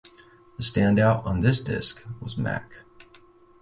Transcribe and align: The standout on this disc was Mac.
The 0.57 0.63
standout 0.63 1.27
on 1.27 1.41
this 1.41 1.61
disc 1.63 2.03
was 2.21 2.35
Mac. 2.35 2.73